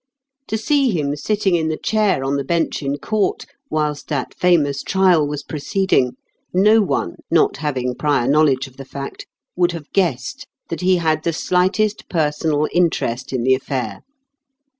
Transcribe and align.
To 0.47 0.57
see 0.57 0.89
him 0.89 1.15
sitting 1.15 1.53
in 1.53 1.67
the 1.67 1.77
chair 1.77 2.23
on 2.23 2.35
the 2.35 2.43
bench 2.43 2.81
in 2.81 2.97
court 2.97 3.45
whilst 3.69 4.07
that 4.07 4.33
famous 4.33 4.81
trial 4.81 5.27
was 5.27 5.43
proceeding, 5.43 6.13
no 6.51 6.81
one, 6.81 7.17
not 7.29 7.57
having 7.57 7.93
prior 7.93 8.27
knowledge 8.27 8.65
of 8.65 8.77
the 8.77 8.83
fact, 8.85 9.27
would 9.55 9.73
have 9.73 9.93
guessed 9.93 10.47
that 10.69 10.81
he 10.81 10.95
had 10.97 11.21
the 11.21 11.33
slightest 11.33 12.09
personal 12.09 12.67
interest 12.73 13.31
in 13.31 13.43
the 13.43 13.53
affair. 13.53 14.01